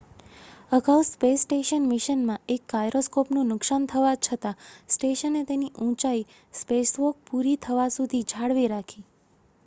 [0.71, 4.63] અગાઉ space station મિશનમાં એક ગાયરોસ્કોપનું નુકસાન થવા છતાં
[4.89, 6.23] સ્ટેશને તેની ઊંચાઈ
[6.53, 9.05] સ્પેસવોક પૂરી થવા સુધી જાળવી રાખી